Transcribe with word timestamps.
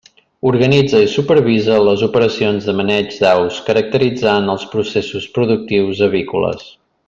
Organitza 0.51 1.01
i 1.07 1.09
supervisa 1.15 1.75
les 1.89 2.05
operacions 2.07 2.69
de 2.69 2.75
maneig 2.79 3.13
d'aus, 3.25 3.61
caracteritzant 3.69 4.51
els 4.55 4.67
processos 4.75 5.29
productius 5.39 6.03
avícoles. 6.11 6.67